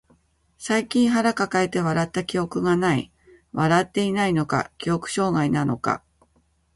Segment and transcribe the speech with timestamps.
[0.57, 3.11] 最近腹抱えて笑った記憶がない。
[3.53, 6.03] 笑っていないのか、記憶障害なのか。